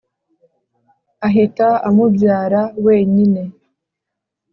Ahita 1.27 1.67
amubyara 1.87 2.61
wenyine. 2.85 3.43